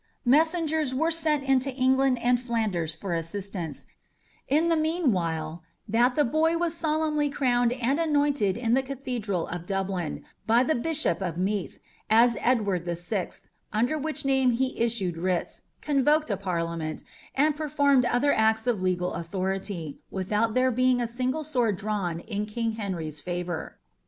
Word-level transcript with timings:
Messengers 0.25 0.95
were 0.95 1.11
sent 1.11 1.43
into 1.43 1.71
England 1.75 2.17
and 2.23 2.39
Flanders 2.39 2.95
for 2.95 3.13
assistance, 3.13 3.85
in 4.47 4.67
the 4.67 4.75
meanwhile 4.75 5.61
that 5.87 6.15
the 6.15 6.25
boy 6.25 6.57
was 6.57 6.73
solemnly 6.73 7.29
crowned 7.29 7.71
and 7.73 7.99
anointed 7.99 8.57
in 8.57 8.73
the 8.73 8.81
cathedral 8.81 9.45
of 9.49 9.67
Dublin, 9.67 10.25
by 10.47 10.63
the 10.63 10.73
Bishop 10.73 11.21
of 11.21 11.37
Meath, 11.37 11.77
as 12.09 12.35
Edward 12.41 12.85
the 12.85 12.95
Sixth, 12.95 13.45
under 13.71 13.95
which 13.95 14.25
name 14.25 14.49
he 14.53 14.79
issued 14.79 15.17
writs, 15.17 15.61
convoked 15.81 16.31
a 16.31 16.35
parliament, 16.37 17.03
and 17.35 17.55
performed 17.55 18.03
other 18.05 18.33
acts 18.33 18.65
of 18.65 18.81
legal 18.81 19.13
authority, 19.13 19.99
without 20.09 20.55
there 20.55 20.71
being 20.71 20.99
a 20.99 21.05
single 21.05 21.43
sword 21.43 21.77
drawn 21.77 22.21
in 22.21 22.47
King 22.47 22.71
Henry's 22.71 23.19
favour. 23.21 23.77